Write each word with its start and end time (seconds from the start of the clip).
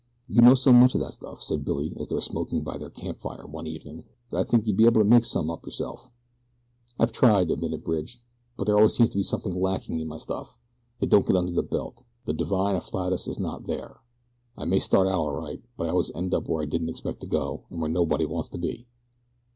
"You 0.27 0.41
know 0.41 0.55
so 0.55 0.73
much 0.73 0.95
of 0.95 1.01
that 1.01 1.13
stuff," 1.13 1.43
said 1.43 1.63
Billy 1.63 1.93
as 1.99 2.07
they 2.07 2.15
were 2.15 2.21
smoking 2.21 2.63
by 2.63 2.79
their 2.79 2.89
camp 2.89 3.19
fire 3.19 3.45
one 3.45 3.67
evening, 3.67 4.03
"that 4.31 4.37
I'd 4.39 4.47
think 4.49 4.65
you'd 4.65 4.75
be 4.75 4.85
able 4.87 5.01
to 5.03 5.07
make 5.07 5.23
some 5.25 5.51
up 5.51 5.63
yourself." 5.63 6.09
"I've 6.97 7.11
tried," 7.11 7.51
admitted 7.51 7.83
Bridge; 7.83 8.19
"but 8.57 8.63
there 8.63 8.75
always 8.77 8.95
seems 8.95 9.11
to 9.11 9.15
be 9.17 9.21
something 9.21 9.53
lacking 9.53 9.99
in 9.99 10.07
my 10.07 10.17
stuff 10.17 10.57
it 11.01 11.09
don't 11.09 11.27
get 11.27 11.35
under 11.35 11.51
your 11.51 11.61
belt 11.61 12.03
the 12.25 12.33
divine 12.33 12.75
afflatus 12.75 13.27
is 13.27 13.39
not 13.39 13.67
there. 13.67 13.99
I 14.57 14.65
may 14.65 14.79
start 14.79 15.07
out 15.07 15.19
all 15.19 15.33
right, 15.33 15.61
but 15.77 15.85
I 15.85 15.89
always 15.91 16.09
end 16.15 16.33
up 16.33 16.47
where 16.47 16.63
I 16.63 16.65
didn't 16.65 16.89
expect 16.89 17.19
to 17.21 17.27
go, 17.27 17.65
and 17.69 17.79
where 17.79 17.87
nobody 17.87 18.25
wants 18.25 18.49
to 18.49 18.57
be." 18.57 18.87